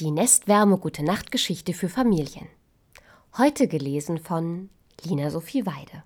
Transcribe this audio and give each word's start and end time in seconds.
Die 0.00 0.10
Nestwärme 0.10 0.78
Gute 0.78 1.02
Nacht 1.02 1.30
Geschichte 1.30 1.74
für 1.74 1.90
Familien. 1.90 2.46
Heute 3.36 3.68
gelesen 3.68 4.16
von 4.16 4.70
Lina 5.04 5.28
Sophie 5.28 5.66
Weide. 5.66 6.04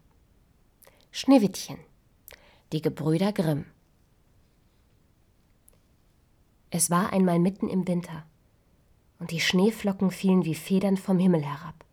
Schneewittchen. 1.12 1.76
Die 2.72 2.82
Gebrüder 2.82 3.32
Grimm. 3.32 3.66
Es 6.70 6.90
war 6.90 7.12
einmal 7.12 7.38
mitten 7.38 7.68
im 7.68 7.86
Winter, 7.86 8.26
und 9.20 9.30
die 9.30 9.38
Schneeflocken 9.38 10.10
fielen 10.10 10.44
wie 10.44 10.56
Federn 10.56 10.96
vom 10.96 11.20
Himmel 11.20 11.44
herab. 11.44 11.84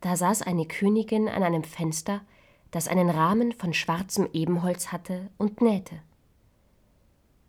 Da 0.00 0.16
saß 0.16 0.40
eine 0.40 0.64
Königin 0.64 1.28
an 1.28 1.42
einem 1.42 1.64
Fenster, 1.64 2.22
das 2.70 2.88
einen 2.88 3.10
Rahmen 3.10 3.52
von 3.52 3.74
schwarzem 3.74 4.26
Ebenholz 4.32 4.86
hatte, 4.90 5.28
und 5.36 5.60
nähte. 5.60 5.96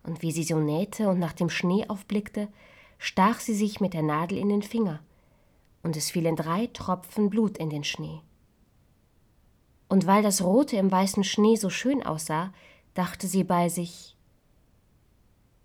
Und 0.03 0.21
wie 0.21 0.33
sie 0.33 0.43
so 0.43 0.59
nähte 0.59 1.07
und 1.07 1.19
nach 1.19 1.31
dem 1.31 1.49
Schnee 1.49 1.85
aufblickte, 1.87 2.49
stach 3.03 3.41
sie 3.41 3.53
sich 3.53 3.81
mit 3.81 3.93
der 3.93 4.01
Nadel 4.01 4.37
in 4.37 4.47
den 4.47 4.61
Finger, 4.61 5.03
und 5.81 5.97
es 5.97 6.09
fielen 6.09 6.37
drei 6.37 6.67
Tropfen 6.67 7.29
Blut 7.29 7.57
in 7.57 7.69
den 7.69 7.83
Schnee. 7.83 8.21
Und 9.89 10.07
weil 10.07 10.23
das 10.23 10.41
Rote 10.41 10.77
im 10.77 10.89
weißen 10.89 11.25
Schnee 11.25 11.57
so 11.57 11.69
schön 11.69 12.01
aussah, 12.01 12.53
dachte 12.93 13.27
sie 13.27 13.43
bei 13.43 13.67
sich, 13.67 14.15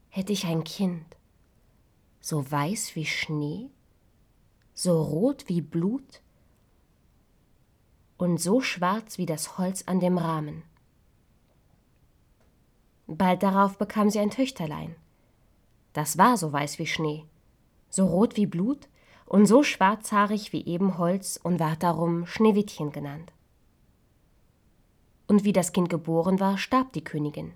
hätte 0.09 0.33
ich 0.33 0.47
ein 0.47 0.65
Kind, 0.65 1.05
so 2.21 2.51
weiß 2.51 2.97
wie 2.97 3.07
Schnee, 3.07 3.71
so 4.75 5.01
rot 5.01 5.45
wie 5.47 5.61
Blut 5.61 6.21
und 8.17 8.41
so 8.41 8.61
schwarz 8.61 9.17
wie 9.17 9.27
das 9.27 9.59
Holz 9.59 9.85
an 9.87 10.01
dem 10.01 10.19
Rahmen. 10.19 10.65
Bald 13.07 13.45
darauf 13.45 13.79
bekam 13.79 14.11
sie 14.11 14.19
ein 14.19 14.31
Töchterlein, 14.31 14.97
das 15.99 16.17
war 16.17 16.37
so 16.37 16.53
weiß 16.53 16.79
wie 16.79 16.87
Schnee, 16.87 17.25
so 17.91 18.07
rot 18.07 18.37
wie 18.37 18.47
Blut 18.47 18.89
und 19.27 19.47
so 19.47 19.65
schwarzhaarig 19.65 20.53
wie 20.53 20.65
Ebenholz 20.65 21.41
und 21.43 21.59
ward 21.59 21.83
darum 21.83 22.25
Schneewittchen 22.25 22.93
genannt. 22.93 23.33
Und 25.27 25.43
wie 25.43 25.53
das 25.53 25.73
Kind 25.73 25.91
geboren 25.91 26.39
war, 26.39 26.57
starb 26.57 26.93
die 26.93 27.03
Königin. 27.03 27.53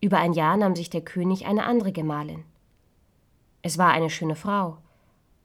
Über 0.00 0.18
ein 0.18 0.34
Jahr 0.34 0.56
nahm 0.56 0.76
sich 0.76 0.88
der 0.88 1.00
König 1.00 1.46
eine 1.46 1.64
andere 1.64 1.90
Gemahlin. 1.90 2.44
Es 3.60 3.76
war 3.76 3.90
eine 3.90 4.08
schöne 4.08 4.36
Frau, 4.36 4.78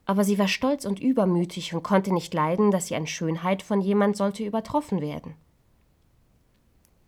aber 0.05 0.23
sie 0.23 0.37
war 0.37 0.47
stolz 0.47 0.85
und 0.85 0.99
übermütig 0.99 1.73
und 1.73 1.81
konnte 1.81 2.13
nicht 2.13 2.31
leiden, 2.31 2.69
dass 2.69 2.89
sie 2.89 2.95
an 2.95 3.07
Schönheit 3.07 3.63
von 3.63 3.81
jemand 3.81 4.17
sollte 4.17 4.43
übertroffen 4.43 5.01
werden. 5.01 5.33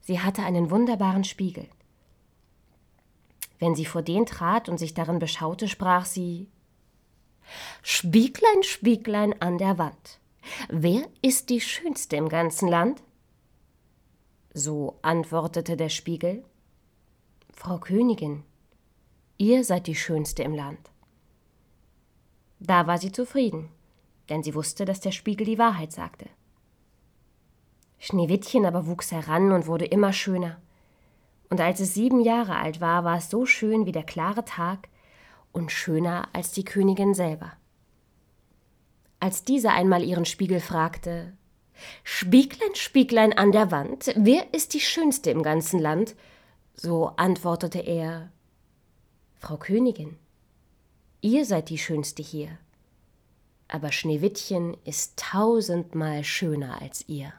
Sie 0.02 0.20
hatte 0.20 0.42
einen 0.42 0.72
wunderbaren 0.72 1.26
Spiegel, 1.26 1.70
wenn 3.64 3.76
sie 3.76 3.86
vor 3.86 4.02
den 4.02 4.26
trat 4.26 4.68
und 4.68 4.78
sich 4.78 4.94
darin 4.94 5.20
beschaute, 5.20 5.70
sprach 5.70 6.04
sie 6.04 6.50
Spieglein, 7.82 8.62
Spieglein 8.62 9.42
an 9.42 9.58
der 9.58 9.78
Wand, 9.78 10.20
wer 10.68 11.08
ist 11.22 11.50
die 11.50 11.62
schönste 11.62 12.18
im 12.18 12.28
ganzen 12.28 12.68
Land? 12.68 13.02
So 14.54 15.00
antwortete 15.02 15.78
der 15.78 15.88
Spiegel 15.88 16.44
Frau 17.54 17.78
Königin, 17.78 18.44
ihr 19.38 19.64
seid 19.64 19.88
die 19.88 19.96
schönste 19.96 20.44
im 20.44 20.54
Land. 20.54 20.92
Da 22.60 22.86
war 22.86 22.98
sie 22.98 23.14
zufrieden, 23.14 23.70
denn 24.28 24.44
sie 24.44 24.56
wusste, 24.56 24.84
dass 24.84 25.00
der 25.00 25.12
Spiegel 25.12 25.46
die 25.46 25.58
Wahrheit 25.58 25.94
sagte. 25.94 26.26
Schneewittchen 27.98 28.66
aber 28.66 28.88
wuchs 28.88 29.14
heran 29.14 29.54
und 29.54 29.68
wurde 29.68 29.86
immer 29.86 30.12
schöner 30.12 30.60
und 31.54 31.62
als 31.62 31.80
es 31.80 31.94
sieben 31.94 32.20
Jahre 32.20 32.56
alt 32.56 32.82
war, 32.82 33.04
war 33.04 33.20
es 33.20 33.30
so 33.30 33.46
schön 33.46 33.86
wie 33.86 33.92
der 33.92 34.02
klare 34.02 34.44
Tag 34.44 34.90
und 35.52 35.72
schöner 35.72 36.28
als 36.34 36.52
die 36.52 36.66
Königin 36.66 37.14
selber. 37.14 37.52
Als 39.20 39.44
diese 39.44 39.70
einmal 39.70 40.04
ihren 40.04 40.26
Spiegel 40.26 40.60
fragte 40.60 41.38
Spieglein, 42.04 42.74
Spieglein 42.74 43.34
an 43.34 43.52
der 43.52 43.70
Wand, 43.70 44.12
wer 44.16 44.52
ist 44.52 44.74
die 44.74 44.80
schönste 44.80 45.30
im 45.30 45.44
ganzen 45.44 45.80
Land? 45.80 46.16
so 46.74 47.12
antwortete 47.18 47.82
er 47.82 48.32
Frau 49.36 49.58
Königin, 49.58 50.18
ihr 51.22 51.46
seid 51.46 51.70
die 51.70 51.78
schönste 51.78 52.24
hier, 52.24 52.58
aber 53.68 53.92
Schneewittchen 53.92 54.76
ist 54.86 55.20
tausendmal 55.20 56.24
schöner 56.24 56.82
als 56.82 57.08
ihr. 57.08 57.32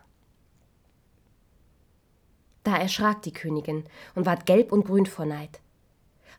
Da 2.64 2.76
erschrak 2.76 3.22
die 3.22 3.32
Königin 3.32 3.84
und 4.14 4.26
ward 4.26 4.46
gelb 4.46 4.72
und 4.72 4.86
grün 4.86 5.06
vor 5.06 5.26
Neid. 5.26 5.60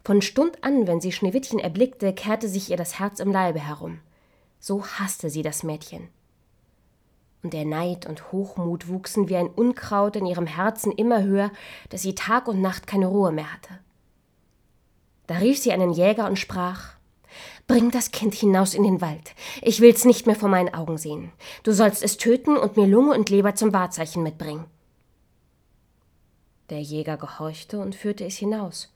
Von 0.04 0.22
Stund 0.22 0.64
an, 0.64 0.88
wenn 0.88 1.02
sie 1.02 1.12
Schneewittchen 1.12 1.60
erblickte, 1.60 2.14
kehrte 2.14 2.48
sich 2.50 2.70
ihr 2.70 2.78
das 2.78 3.00
Herz 3.00 3.20
im 3.20 3.32
Leibe 3.32 3.60
herum. 3.60 4.00
So 4.60 4.86
hasste 4.86 5.30
sie 5.30 5.42
das 5.42 5.64
Mädchen. 5.64 6.10
Und 7.44 7.54
der 7.54 7.66
Neid 7.66 8.08
und 8.08 8.32
Hochmut 8.32 8.88
wuchsen 8.88 9.30
wie 9.30 9.36
ein 9.36 9.48
Unkraut 9.48 10.16
in 10.16 10.26
ihrem 10.26 10.48
Herzen 10.48 10.92
immer 10.92 11.24
höher, 11.24 11.52
dass 11.90 12.02
sie 12.02 12.16
Tag 12.16 12.48
und 12.48 12.62
Nacht 12.62 12.88
keine 12.88 13.08
Ruhe 13.08 13.32
mehr 13.32 13.54
hatte. 13.54 13.80
Da 15.28 15.36
rief 15.38 15.60
sie 15.60 15.72
einen 15.72 15.92
Jäger 15.92 16.28
und 16.28 16.40
sprach 16.40 16.96
Bring 17.68 17.90
das 17.92 18.12
Kind 18.12 18.34
hinaus 18.36 18.74
in 18.74 18.84
den 18.84 19.02
Wald. 19.02 19.34
Ich 19.62 19.82
will's 19.82 20.06
nicht 20.06 20.28
mehr 20.28 20.36
vor 20.36 20.50
meinen 20.50 20.74
Augen 20.74 20.98
sehen. 20.98 21.32
Du 21.64 21.72
sollst 21.72 22.04
es 22.04 22.18
töten 22.18 22.58
und 22.58 22.78
mir 22.78 22.86
Lunge 22.86 23.14
und 23.14 23.30
Leber 23.30 23.56
zum 23.56 23.74
Wahrzeichen 23.74 24.22
mitbringen. 24.24 24.66
Der 26.70 26.82
Jäger 26.82 27.18
gehorchte 27.18 27.80
und 27.80 27.96
führte 27.96 28.26
es 28.26 28.38
hinaus. 28.38 28.92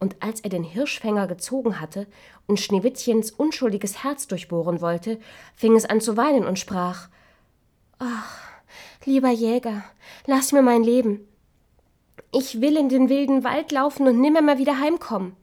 Und 0.00 0.22
als 0.22 0.40
er 0.40 0.50
den 0.50 0.64
Hirschfänger 0.64 1.26
gezogen 1.26 1.80
hatte 1.80 2.06
und 2.46 2.60
Schneewittchens 2.60 3.30
unschuldiges 3.30 4.04
Herz 4.04 4.28
durchbohren 4.28 4.80
wollte, 4.80 5.18
fing 5.56 5.74
es 5.76 5.86
an 5.86 6.00
zu 6.00 6.16
weinen 6.16 6.46
und 6.46 6.58
sprach 6.58 7.08
Ach, 7.98 8.40
lieber 9.04 9.30
Jäger, 9.30 9.82
lass 10.26 10.52
mir 10.52 10.62
mein 10.62 10.84
Leben. 10.84 11.26
Ich 12.32 12.60
will 12.60 12.76
in 12.76 12.88
den 12.88 13.08
wilden 13.08 13.42
Wald 13.42 13.72
laufen 13.72 14.06
und 14.06 14.20
nimmermehr 14.20 14.58
wieder 14.58 14.78
heimkommen. 14.78 15.34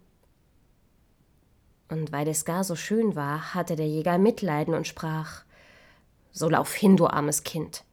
Und 1.89 2.11
weil 2.11 2.27
es 2.27 2.45
gar 2.45 2.63
so 2.63 2.75
schön 2.75 3.15
war, 3.15 3.53
hatte 3.53 3.75
der 3.75 3.87
Jäger 3.87 4.17
Mitleiden 4.17 4.73
und 4.73 4.87
sprach 4.87 5.43
So 6.31 6.49
lauf 6.49 6.73
hin, 6.73 6.97
du 6.97 7.07
armes 7.07 7.43
Kind. 7.43 7.83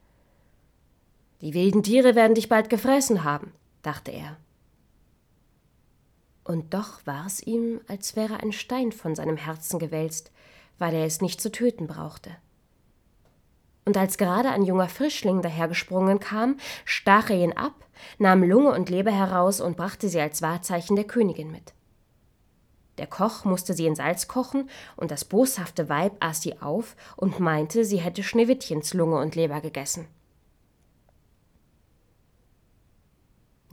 Die 1.42 1.54
wilden 1.54 1.82
Tiere 1.82 2.14
werden 2.14 2.36
dich 2.36 2.48
bald 2.48 2.70
gefressen 2.70 3.24
haben, 3.24 3.52
dachte 3.82 4.12
er. 4.12 4.36
Und 6.44 6.72
doch 6.72 7.04
war 7.04 7.26
es 7.26 7.42
ihm, 7.42 7.80
als 7.88 8.14
wäre 8.14 8.40
ein 8.40 8.52
Stein 8.52 8.92
von 8.92 9.16
seinem 9.16 9.36
Herzen 9.36 9.80
gewälzt, 9.80 10.30
weil 10.78 10.94
er 10.94 11.04
es 11.04 11.20
nicht 11.20 11.40
zu 11.40 11.50
töten 11.50 11.88
brauchte. 11.88 12.30
Und 13.84 13.96
als 13.96 14.18
gerade 14.18 14.50
ein 14.50 14.62
junger 14.62 14.88
Frischling 14.88 15.42
dahergesprungen 15.42 16.20
kam, 16.20 16.58
stach 16.84 17.30
er 17.30 17.42
ihn 17.42 17.52
ab, 17.52 17.74
nahm 18.18 18.44
Lunge 18.44 18.70
und 18.70 18.88
Leber 18.88 19.10
heraus 19.10 19.60
und 19.60 19.76
brachte 19.76 20.08
sie 20.08 20.20
als 20.20 20.42
Wahrzeichen 20.42 20.94
der 20.94 21.06
Königin 21.06 21.50
mit. 21.50 21.72
Der 22.98 23.08
Koch 23.08 23.44
musste 23.44 23.74
sie 23.74 23.86
in 23.86 23.96
Salz 23.96 24.28
kochen, 24.28 24.70
und 24.96 25.10
das 25.10 25.24
boshafte 25.24 25.88
Weib 25.88 26.12
aß 26.20 26.42
sie 26.42 26.60
auf 26.60 26.94
und 27.16 27.40
meinte, 27.40 27.84
sie 27.84 28.00
hätte 28.00 28.22
Schneewittchens 28.22 28.94
Lunge 28.94 29.18
und 29.18 29.34
Leber 29.34 29.60
gegessen. 29.60 30.06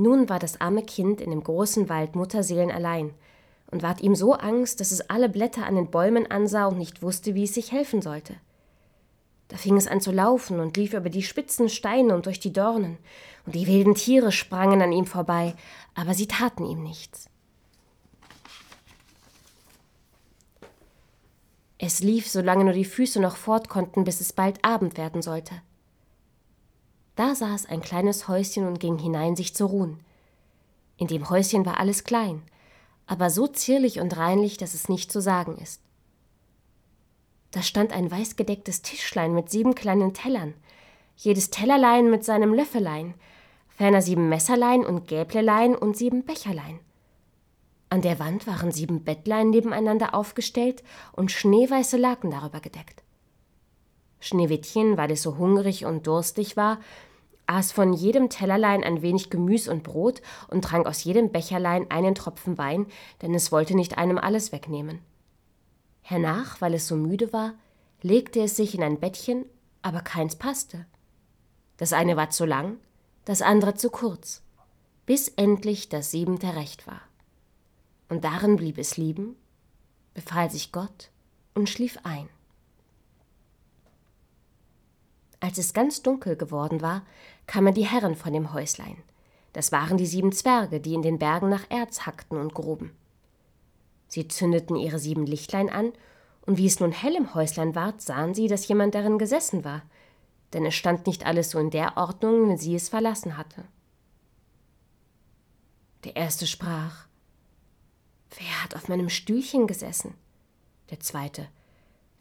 Nun 0.02 0.30
war 0.30 0.40
das 0.40 0.62
arme 0.62 0.82
Kind 0.82 1.20
in 1.20 1.30
dem 1.30 1.44
großen 1.44 1.90
Wald 1.90 2.16
mutterseelenallein 2.16 3.14
und 3.70 3.84
ward 3.84 4.00
ihm 4.00 4.16
so 4.16 4.34
Angst, 4.34 4.80
dass 4.80 4.92
es 4.92 5.10
alle 5.10 5.28
Blätter 5.28 5.66
an 5.66 5.76
den 5.76 5.92
Bäumen 5.92 6.32
ansah 6.32 6.68
und 6.68 6.78
nicht 6.78 7.02
wusste, 7.02 7.36
wie 7.36 7.44
es 7.44 7.54
sich 7.54 7.74
helfen 7.74 8.02
sollte. 8.02 8.36
Da 9.50 9.58
fing 9.58 9.76
es 9.76 9.88
an 9.88 10.00
zu 10.00 10.12
laufen 10.12 10.62
und 10.62 10.78
lief 10.78 10.94
über 10.94 11.10
die 11.10 11.22
spitzen 11.22 11.68
Steine 11.68 12.16
und 12.16 12.28
durch 12.28 12.40
die 12.40 12.54
Dornen, 12.54 12.98
und 13.46 13.56
die 13.56 13.68
wilden 13.68 13.94
Tiere 13.94 14.32
sprangen 14.32 14.82
an 14.82 14.94
ihm 14.94 15.06
vorbei, 15.06 15.54
aber 15.96 16.14
sie 16.14 16.28
taten 16.28 16.66
ihm 16.66 16.82
nichts. 16.82 17.30
Es 21.78 22.00
lief, 22.00 22.30
solange 22.30 22.64
nur 22.64 22.74
die 22.74 22.86
Füße 22.86 23.20
noch 23.20 23.36
fort 23.36 23.68
konnten, 23.68 24.06
bis 24.06 24.22
es 24.22 24.32
bald 24.32 24.64
Abend 24.64 24.98
werden 24.98 25.22
sollte. 25.22 25.56
Da 27.20 27.36
saß 27.36 27.66
ein 27.66 27.82
kleines 27.82 28.30
Häuschen 28.30 28.66
und 28.66 28.80
ging 28.80 28.98
hinein, 28.98 29.36
sich 29.36 29.54
zu 29.54 29.66
ruhen. 29.66 30.00
In 30.96 31.08
dem 31.08 31.30
Häuschen 31.30 31.66
war 31.66 31.78
alles 31.78 32.06
klein, 32.06 32.42
aber 33.08 33.30
so 33.30 33.46
zierlich 33.46 34.00
und 34.00 34.16
reinlich, 34.16 34.56
dass 34.56 34.74
es 34.74 34.88
nicht 34.88 35.12
zu 35.12 35.22
sagen 35.22 35.58
ist. 35.58 35.82
Da 37.52 37.62
stand 37.62 37.92
ein 37.92 38.10
weißgedecktes 38.10 38.84
Tischlein 38.84 39.34
mit 39.34 39.50
sieben 39.50 39.76
kleinen 39.76 40.14
Tellern, 40.14 40.54
jedes 41.18 41.50
Tellerlein 41.50 42.10
mit 42.10 42.24
seinem 42.24 42.54
Löffelein, 42.54 43.16
ferner 43.68 44.02
sieben 44.02 44.30
Messerlein 44.30 44.86
und 44.86 45.10
Gäblelein 45.10 45.76
und 45.76 45.98
sieben 45.98 46.24
Becherlein. 46.24 46.80
An 47.90 48.02
der 48.02 48.20
Wand 48.20 48.48
waren 48.48 48.72
sieben 48.72 49.04
Bettlein 49.04 49.50
nebeneinander 49.50 50.16
aufgestellt 50.16 50.84
und 51.12 51.34
schneeweiße 51.34 51.98
Laken 51.98 52.32
darüber 52.32 52.62
gedeckt. 52.62 53.04
Schneewittchen, 54.22 54.96
weil 54.96 55.12
es 55.12 55.22
so 55.22 55.38
hungrig 55.38 55.86
und 55.86 56.08
durstig 56.08 56.56
war, 56.56 56.80
aß 57.50 57.72
von 57.72 57.94
jedem 57.94 58.30
Tellerlein 58.30 58.84
ein 58.84 59.02
wenig 59.02 59.32
Gemüs 59.32 59.68
und 59.68 59.82
Brot 59.82 60.22
und 60.50 60.64
trank 60.64 60.86
aus 60.86 61.04
jedem 61.04 61.32
Becherlein 61.32 61.90
einen 61.90 62.14
Tropfen 62.14 62.60
Wein, 62.60 62.86
denn 63.24 63.34
es 63.34 63.52
wollte 63.52 63.76
nicht 63.76 63.98
einem 63.98 64.20
alles 64.20 64.52
wegnehmen. 64.52 65.00
Hernach, 66.02 66.62
weil 66.62 66.76
es 66.76 66.88
so 66.88 66.96
müde 66.96 67.34
war, 67.34 67.54
legte 68.04 68.42
es 68.42 68.56
sich 68.56 68.76
in 68.76 68.84
ein 68.84 69.00
Bettchen, 69.00 69.46
aber 69.82 70.02
keins 70.02 70.36
passte. 70.36 70.86
Das 71.78 71.92
eine 71.92 72.16
war 72.16 72.30
zu 72.30 72.46
lang, 72.46 72.78
das 73.26 73.42
andere 73.42 73.74
zu 73.74 73.90
kurz, 73.90 74.44
bis 75.08 75.30
endlich 75.30 75.90
das 75.90 76.12
siebente 76.12 76.56
recht 76.56 76.86
war. 76.86 77.02
Und 78.10 78.24
darin 78.24 78.58
blieb 78.58 78.78
es 78.78 78.96
lieben, 78.96 79.36
befahl 80.14 80.52
sich 80.52 80.72
Gott 80.72 81.10
und 81.56 81.68
schlief 81.68 81.98
ein. 82.04 82.30
Als 85.50 85.58
es 85.58 85.74
ganz 85.74 86.04
dunkel 86.04 86.36
geworden 86.36 86.84
war, 86.84 87.02
kamen 87.48 87.74
die 87.74 87.88
Herren 87.88 88.16
von 88.16 88.34
dem 88.34 88.54
Häuslein. 88.54 88.98
Das 89.52 89.72
waren 89.72 89.98
die 89.98 90.06
sieben 90.06 90.32
Zwerge, 90.32 90.80
die 90.80 90.94
in 90.94 91.02
den 91.02 91.18
Bergen 91.18 91.50
nach 91.50 91.66
Erz 91.72 92.02
hackten 92.06 92.38
und 92.38 92.54
gruben. 92.54 92.96
Sie 94.08 94.28
zündeten 94.28 94.76
ihre 94.76 95.00
sieben 95.00 95.26
Lichtlein 95.26 95.72
an, 95.72 95.92
und 96.46 96.60
wie 96.60 96.68
es 96.68 96.80
nun 96.80 96.92
hell 96.92 97.16
im 97.16 97.34
Häuslein 97.34 97.74
ward, 97.74 98.00
sahen 98.00 98.36
sie, 98.36 98.48
dass 98.48 98.68
jemand 98.68 98.94
darin 98.94 99.18
gesessen 99.18 99.66
war, 99.66 99.82
denn 100.54 100.68
es 100.68 100.76
stand 100.76 101.08
nicht 101.08 101.26
alles 101.26 101.50
so 101.50 101.58
in 101.58 101.72
der 101.72 101.98
Ordnung, 101.98 102.50
wenn 102.50 102.60
sie 102.60 102.76
es 102.76 102.88
verlassen 102.88 103.36
hatte. 103.36 103.64
Der 106.04 106.16
erste 106.16 106.46
sprach 106.46 107.08
Wer 108.38 108.64
hat 108.64 108.76
auf 108.76 108.88
meinem 108.88 109.10
Stühlchen 109.10 109.66
gesessen? 109.66 110.14
Der 110.92 111.00
zweite 111.00 111.48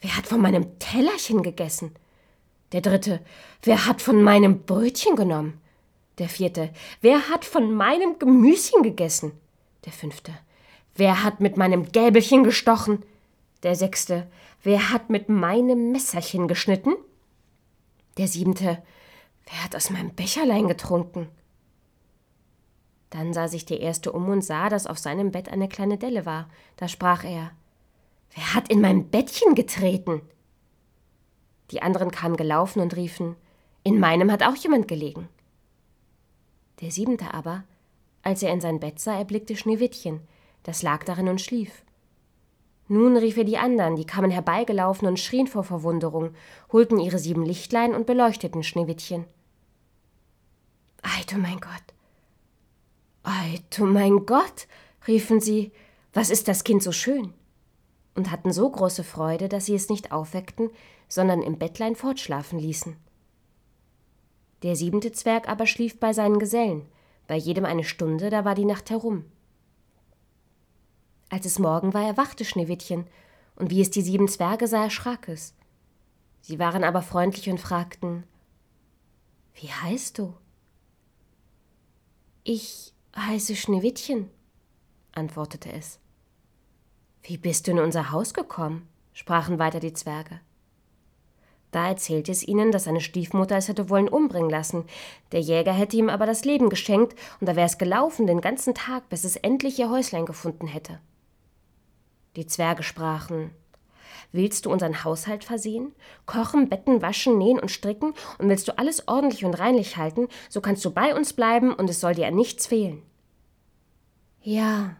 Wer 0.00 0.16
hat 0.16 0.26
von 0.26 0.40
meinem 0.40 0.78
Tellerchen 0.78 1.42
gegessen? 1.42 1.94
Der 2.72 2.80
dritte 2.80 3.20
Wer 3.62 3.86
hat 3.86 4.02
von 4.02 4.22
meinem 4.22 4.62
Brötchen 4.62 5.16
genommen? 5.16 5.60
Der 6.18 6.28
vierte 6.28 6.70
Wer 7.00 7.28
hat 7.28 7.44
von 7.44 7.72
meinem 7.72 8.18
Gemüschen 8.18 8.82
gegessen? 8.82 9.32
Der 9.84 9.92
fünfte 9.92 10.32
Wer 10.94 11.22
hat 11.22 11.40
mit 11.40 11.56
meinem 11.56 11.90
Gäbelchen 11.92 12.44
gestochen? 12.44 13.02
Der 13.62 13.74
sechste 13.74 14.26
Wer 14.62 14.90
hat 14.90 15.10
mit 15.10 15.28
meinem 15.28 15.92
Messerchen 15.92 16.48
geschnitten? 16.48 16.94
Der 18.18 18.28
siebente 18.28 18.82
Wer 19.46 19.64
hat 19.64 19.74
aus 19.74 19.90
meinem 19.90 20.14
Becherlein 20.14 20.68
getrunken? 20.68 21.28
Dann 23.10 23.32
sah 23.32 23.48
sich 23.48 23.64
der 23.64 23.80
erste 23.80 24.12
um 24.12 24.28
und 24.28 24.42
sah, 24.42 24.68
dass 24.68 24.86
auf 24.86 24.98
seinem 24.98 25.30
Bett 25.30 25.48
eine 25.48 25.68
kleine 25.68 25.96
Delle 25.96 26.26
war. 26.26 26.50
Da 26.76 26.88
sprach 26.88 27.24
er 27.24 27.52
Wer 28.34 28.54
hat 28.54 28.68
in 28.68 28.82
mein 28.82 29.08
Bettchen 29.08 29.54
getreten? 29.54 30.20
Die 31.70 31.82
anderen 31.82 32.10
kamen 32.10 32.36
gelaufen 32.36 32.80
und 32.80 32.96
riefen 32.96 33.36
In 33.82 34.00
meinem 34.00 34.32
hat 34.32 34.42
auch 34.42 34.56
jemand 34.56 34.88
gelegen. 34.88 35.28
Der 36.80 36.90
siebente 36.90 37.34
aber, 37.34 37.64
als 38.22 38.42
er 38.42 38.52
in 38.52 38.60
sein 38.60 38.80
Bett 38.80 39.00
sah, 39.00 39.16
erblickte 39.18 39.56
Schneewittchen, 39.56 40.20
das 40.62 40.82
lag 40.82 41.04
darin 41.04 41.28
und 41.28 41.40
schlief. 41.40 41.82
Nun 42.88 43.16
rief 43.16 43.36
er 43.36 43.44
die 43.44 43.58
anderen, 43.58 43.96
die 43.96 44.06
kamen 44.06 44.30
herbeigelaufen 44.30 45.06
und 45.06 45.20
schrien 45.20 45.46
vor 45.46 45.62
Verwunderung, 45.62 46.34
holten 46.72 46.98
ihre 46.98 47.18
sieben 47.18 47.44
Lichtlein 47.44 47.94
und 47.94 48.06
beleuchteten 48.06 48.62
Schneewittchen. 48.62 49.24
Ei, 51.02 51.22
du 51.30 51.36
mein 51.36 51.60
Gott! 51.60 51.94
Ei, 53.24 53.60
du 53.76 53.84
mein 53.84 54.24
Gott! 54.24 54.66
riefen 55.06 55.40
sie, 55.40 55.72
was 56.12 56.30
ist 56.30 56.48
das 56.48 56.64
Kind 56.64 56.82
so 56.82 56.92
schön? 56.92 57.34
Und 58.18 58.32
hatten 58.32 58.52
so 58.52 58.68
große 58.68 59.04
Freude, 59.04 59.48
dass 59.48 59.66
sie 59.66 59.76
es 59.76 59.90
nicht 59.90 60.10
aufweckten, 60.10 60.70
sondern 61.06 61.40
im 61.40 61.56
Bettlein 61.56 61.94
fortschlafen 61.94 62.58
ließen. 62.58 62.96
Der 64.64 64.74
siebente 64.74 65.12
Zwerg 65.12 65.48
aber 65.48 65.66
schlief 65.66 66.00
bei 66.00 66.12
seinen 66.12 66.40
Gesellen, 66.40 66.84
bei 67.28 67.36
jedem 67.36 67.64
eine 67.64 67.84
Stunde, 67.84 68.28
da 68.28 68.44
war 68.44 68.56
die 68.56 68.64
Nacht 68.64 68.90
herum. 68.90 69.24
Als 71.28 71.46
es 71.46 71.60
Morgen 71.60 71.94
war, 71.94 72.02
erwachte 72.02 72.44
Schneewittchen, 72.44 73.06
und 73.54 73.70
wie 73.70 73.80
es 73.80 73.90
die 73.92 74.02
sieben 74.02 74.26
Zwerge 74.26 74.66
sah, 74.66 74.82
erschrak 74.82 75.28
es. 75.28 75.54
Sie 76.40 76.58
waren 76.58 76.82
aber 76.82 77.02
freundlich 77.02 77.48
und 77.48 77.60
fragten 77.60 78.24
Wie 79.54 79.70
heißt 79.70 80.18
du? 80.18 80.34
Ich 82.42 82.92
heiße 83.14 83.54
Schneewittchen, 83.54 84.28
antwortete 85.12 85.70
es. 85.70 86.00
Wie 87.28 87.36
bist 87.36 87.66
du 87.66 87.72
in 87.72 87.78
unser 87.78 88.10
Haus 88.10 88.32
gekommen? 88.32 88.88
sprachen 89.12 89.58
weiter 89.58 89.80
die 89.80 89.92
Zwerge. 89.92 90.40
Da 91.70 91.86
erzählte 91.86 92.32
es 92.32 92.42
ihnen, 92.42 92.72
dass 92.72 92.84
seine 92.84 93.02
Stiefmutter 93.02 93.54
es 93.54 93.68
hätte 93.68 93.90
wollen 93.90 94.08
umbringen 94.08 94.48
lassen. 94.48 94.84
Der 95.32 95.40
Jäger 95.40 95.74
hätte 95.74 95.98
ihm 95.98 96.08
aber 96.08 96.24
das 96.24 96.46
Leben 96.46 96.70
geschenkt, 96.70 97.18
und 97.38 97.46
da 97.46 97.54
wäre 97.54 97.66
es 97.66 97.76
gelaufen 97.76 98.26
den 98.26 98.40
ganzen 98.40 98.72
Tag, 98.72 99.10
bis 99.10 99.24
es 99.24 99.36
endlich 99.36 99.78
ihr 99.78 99.90
Häuslein 99.90 100.24
gefunden 100.24 100.66
hätte. 100.66 101.00
Die 102.34 102.46
Zwerge 102.46 102.82
sprachen 102.82 103.50
Willst 104.32 104.64
du 104.64 104.72
unseren 104.72 105.04
Haushalt 105.04 105.44
versehen? 105.44 105.94
Kochen, 106.24 106.70
betten, 106.70 107.02
waschen, 107.02 107.36
nähen 107.36 107.60
und 107.60 107.70
stricken? 107.70 108.14
Und 108.38 108.48
willst 108.48 108.68
du 108.68 108.78
alles 108.78 109.06
ordentlich 109.06 109.44
und 109.44 109.58
reinlich 109.58 109.98
halten, 109.98 110.28
so 110.48 110.62
kannst 110.62 110.82
du 110.82 110.92
bei 110.92 111.14
uns 111.14 111.34
bleiben 111.34 111.74
und 111.74 111.90
es 111.90 112.00
soll 112.00 112.14
dir 112.14 112.26
an 112.26 112.36
nichts 112.36 112.66
fehlen. 112.66 113.02
Ja, 114.40 114.96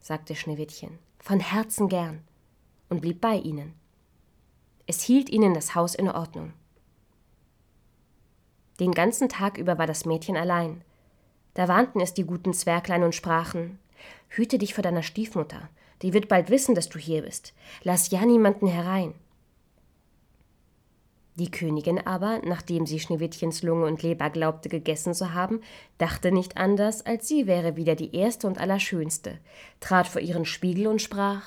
sagte 0.00 0.34
Schneewittchen, 0.34 0.98
von 1.22 1.38
Herzen 1.38 1.88
gern 1.88 2.24
und 2.88 3.00
blieb 3.00 3.20
bei 3.20 3.36
ihnen. 3.36 3.74
Es 4.88 5.02
hielt 5.02 5.30
ihnen 5.30 5.54
das 5.54 5.76
Haus 5.76 5.94
in 5.94 6.10
Ordnung. 6.10 6.52
Den 8.80 8.90
ganzen 8.90 9.28
Tag 9.28 9.56
über 9.56 9.78
war 9.78 9.86
das 9.86 10.04
Mädchen 10.04 10.36
allein. 10.36 10.82
Da 11.54 11.68
warnten 11.68 12.00
es 12.00 12.12
die 12.12 12.24
guten 12.24 12.52
Zwerglein 12.52 13.04
und 13.04 13.14
sprachen 13.14 13.78
Hüte 14.30 14.58
dich 14.58 14.74
vor 14.74 14.82
deiner 14.82 15.04
Stiefmutter, 15.04 15.68
die 16.02 16.12
wird 16.12 16.26
bald 16.26 16.50
wissen, 16.50 16.74
dass 16.74 16.88
du 16.88 16.98
hier 16.98 17.22
bist. 17.22 17.54
Lass 17.84 18.10
ja 18.10 18.26
niemanden 18.26 18.66
herein. 18.66 19.14
Die 21.34 21.50
Königin 21.50 22.06
aber, 22.06 22.40
nachdem 22.44 22.84
sie 22.84 23.00
Schneewittchens 23.00 23.62
Lunge 23.62 23.86
und 23.86 24.02
Leber 24.02 24.28
glaubte 24.28 24.68
gegessen 24.68 25.14
zu 25.14 25.32
haben, 25.32 25.62
dachte 25.96 26.30
nicht 26.30 26.58
anders, 26.58 27.06
als 27.06 27.26
sie 27.26 27.46
wäre 27.46 27.76
wieder 27.76 27.94
die 27.94 28.14
erste 28.14 28.46
und 28.46 28.58
allerschönste, 28.58 29.38
trat 29.80 30.06
vor 30.06 30.20
ihren 30.20 30.44
Spiegel 30.44 30.86
und 30.86 31.00
sprach 31.00 31.42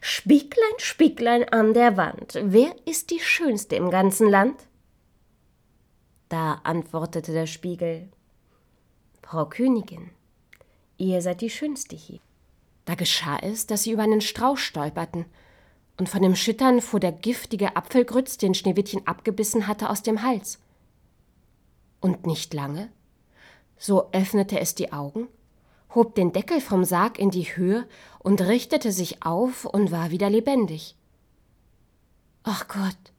Spieglein, 0.00 0.74
Spieglein 0.78 1.48
an 1.48 1.74
der 1.74 1.96
Wand, 1.96 2.38
wer 2.42 2.74
ist 2.84 3.10
die 3.10 3.18
Schönste 3.18 3.74
im 3.74 3.90
ganzen 3.90 4.28
Land? 4.28 4.68
Da 6.28 6.60
antwortete 6.62 7.32
der 7.32 7.46
Spiegel 7.46 8.08
Frau 9.22 9.46
Königin, 9.46 10.10
ihr 10.96 11.22
seid 11.22 11.40
die 11.40 11.50
Schönste 11.50 11.96
hier. 11.96 12.20
Da 12.84 12.94
geschah 12.94 13.38
es, 13.38 13.66
dass 13.66 13.84
sie 13.84 13.92
über 13.92 14.02
einen 14.02 14.20
Strauch 14.20 14.58
stolperten, 14.58 15.24
und 16.02 16.08
von 16.08 16.22
dem 16.22 16.34
Schüttern 16.34 16.80
fuhr 16.80 16.98
der 16.98 17.12
giftige 17.12 17.76
Apfelgrütz, 17.76 18.36
den 18.36 18.54
Schneewittchen 18.54 19.06
abgebissen 19.06 19.68
hatte, 19.68 19.88
aus 19.88 20.02
dem 20.02 20.22
Hals. 20.22 20.58
Und 22.00 22.26
nicht 22.26 22.52
lange, 22.54 22.90
so 23.78 24.10
öffnete 24.10 24.58
es 24.58 24.74
die 24.74 24.92
Augen 24.92 25.28
hob 25.94 26.16
den 26.16 26.32
Deckel 26.32 26.60
vom 26.60 26.84
Sarg 26.84 27.20
in 27.20 27.30
die 27.30 27.54
Höhe 27.54 27.86
und 28.18 28.40
richtete 28.40 28.90
sich 28.90 29.24
auf 29.24 29.64
und 29.64 29.92
war 29.92 30.10
wieder 30.10 30.28
lebendig. 30.28 30.96
Ach 32.42 32.66
Gott, 32.66 33.12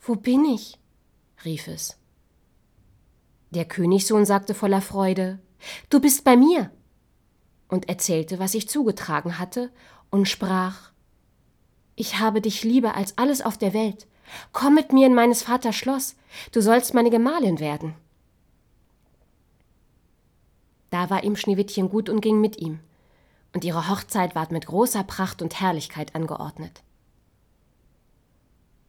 wo 0.00 0.16
bin 0.16 0.44
ich? 0.46 0.80
rief 1.44 1.68
es. 1.68 1.96
Der 3.50 3.66
Königssohn 3.66 4.24
sagte 4.24 4.54
voller 4.54 4.80
Freude 4.80 5.38
Du 5.90 6.00
bist 6.00 6.24
bei 6.24 6.36
mir 6.36 6.72
und 7.68 7.88
erzählte, 7.88 8.40
was 8.40 8.50
sich 8.50 8.68
zugetragen 8.68 9.38
hatte, 9.38 9.70
und 10.10 10.26
sprach 10.26 10.89
Ich 12.00 12.18
habe 12.18 12.40
dich 12.40 12.64
lieber 12.64 12.94
als 12.94 13.18
alles 13.18 13.42
auf 13.42 13.58
der 13.58 13.74
Welt. 13.74 14.06
Komm 14.52 14.74
mit 14.74 14.90
mir 14.90 15.06
in 15.06 15.14
meines 15.14 15.42
Vaters 15.42 15.76
Schloss, 15.76 16.16
du 16.50 16.62
sollst 16.62 16.94
meine 16.94 17.10
Gemahlin 17.10 17.60
werden. 17.60 17.92
Da 20.88 21.10
war 21.10 21.24
ihm 21.24 21.36
Schneewittchen 21.36 21.90
gut 21.90 22.08
und 22.08 22.22
ging 22.22 22.40
mit 22.40 22.56
ihm, 22.56 22.80
und 23.52 23.66
ihre 23.66 23.90
Hochzeit 23.90 24.34
ward 24.34 24.50
mit 24.50 24.64
großer 24.64 25.04
Pracht 25.04 25.42
und 25.42 25.60
Herrlichkeit 25.60 26.14
angeordnet. 26.14 26.80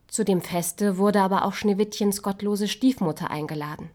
Zu 0.07 0.23
dem 0.23 0.39
Feste 0.39 0.97
wurde 0.97 1.19
aber 1.19 1.43
auch 1.43 1.53
Schneewittchens 1.53 2.21
gottlose 2.21 2.69
Stiefmutter 2.69 3.29
eingeladen. 3.29 3.89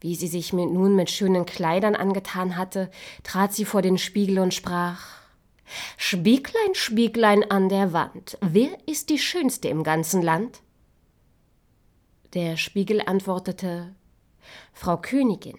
Wie 0.00 0.14
sie 0.14 0.28
sich 0.28 0.54
nun 0.54 0.96
mit 0.96 1.10
schönen 1.10 1.44
Kleidern 1.44 1.96
angetan 1.96 2.56
hatte, 2.56 2.90
trat 3.24 3.52
sie 3.52 3.66
vor 3.66 3.82
den 3.82 3.98
Spiegel 3.98 4.38
und 4.38 4.54
sprach 4.54 5.25
Spieglein, 5.96 6.74
Spieglein 6.74 7.50
an 7.50 7.68
der 7.68 7.92
Wand, 7.92 8.38
wer 8.40 8.76
ist 8.86 9.10
die 9.10 9.18
Schönste 9.18 9.68
im 9.68 9.82
ganzen 9.82 10.22
Land? 10.22 10.62
Der 12.34 12.56
Spiegel 12.56 13.02
antwortete 13.04 13.94
Frau 14.72 14.96
Königin, 14.96 15.58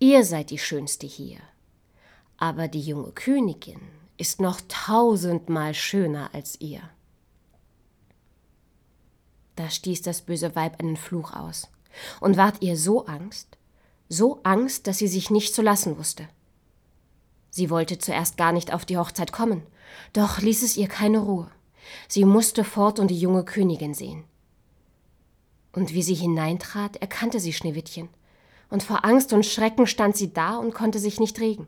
Ihr 0.00 0.24
seid 0.24 0.50
die 0.50 0.58
Schönste 0.58 1.06
hier. 1.06 1.38
Aber 2.36 2.68
die 2.68 2.80
junge 2.80 3.10
Königin 3.10 3.80
ist 4.16 4.40
noch 4.40 4.60
tausendmal 4.68 5.74
schöner 5.74 6.30
als 6.32 6.60
ihr. 6.60 6.82
Da 9.56 9.70
stieß 9.70 10.02
das 10.02 10.22
böse 10.22 10.54
Weib 10.54 10.78
einen 10.78 10.96
Fluch 10.96 11.32
aus 11.32 11.68
und 12.20 12.36
ward 12.36 12.62
ihr 12.62 12.76
so 12.76 13.06
Angst, 13.06 13.58
so 14.08 14.40
Angst, 14.44 14.86
dass 14.86 14.98
sie 14.98 15.08
sich 15.08 15.30
nicht 15.30 15.52
zu 15.52 15.62
lassen 15.62 15.98
wusste. 15.98 16.28
Sie 17.50 17.70
wollte 17.70 17.98
zuerst 17.98 18.36
gar 18.36 18.52
nicht 18.52 18.72
auf 18.72 18.84
die 18.84 18.98
Hochzeit 18.98 19.32
kommen 19.32 19.62
Doch 20.12 20.40
ließ 20.40 20.62
es 20.62 20.76
ihr 20.76 20.88
keine 20.88 21.18
Ruhe. 21.18 21.50
Sie 22.08 22.24
musste 22.24 22.64
fort 22.64 22.98
und 22.98 23.08
die 23.08 23.18
junge 23.18 23.44
Königin 23.44 23.94
sehen. 23.94 24.24
Und 25.72 25.94
wie 25.94 26.02
sie 26.02 26.14
hineintrat, 26.14 26.96
erkannte 26.96 27.40
sie 27.40 27.52
Schneewittchen, 27.52 28.08
und 28.70 28.82
vor 28.82 29.04
Angst 29.04 29.32
und 29.32 29.46
Schrecken 29.46 29.86
stand 29.86 30.16
sie 30.16 30.32
da 30.32 30.56
und 30.56 30.74
konnte 30.74 30.98
sich 30.98 31.20
nicht 31.20 31.40
regen. 31.40 31.66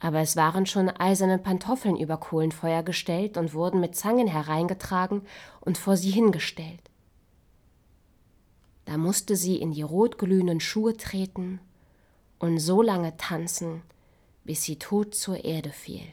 Aber 0.00 0.20
es 0.20 0.36
waren 0.36 0.66
schon 0.66 0.90
eiserne 0.90 1.38
Pantoffeln 1.38 1.96
über 1.96 2.18
Kohlenfeuer 2.18 2.82
gestellt 2.82 3.38
und 3.38 3.54
wurden 3.54 3.80
mit 3.80 3.96
Zangen 3.96 4.26
hereingetragen 4.26 5.22
und 5.60 5.78
vor 5.78 5.96
sie 5.96 6.10
hingestellt. 6.10 6.90
Da 8.84 8.98
musste 8.98 9.34
sie 9.34 9.56
in 9.56 9.72
die 9.72 9.82
rotglühenden 9.82 10.60
Schuhe 10.60 10.94
treten 10.96 11.60
und 12.44 12.58
so 12.58 12.82
lange 12.82 13.16
tanzen, 13.16 13.82
bis 14.44 14.64
sie 14.64 14.76
tot 14.76 15.14
zur 15.14 15.46
Erde 15.46 15.70
fiel. 15.70 16.06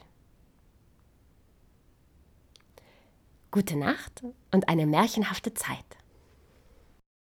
Gute 3.51 3.75
Nacht 3.75 4.23
und 4.49 4.69
eine 4.69 4.85
märchenhafte 4.87 5.53
Zeit. 5.53 5.83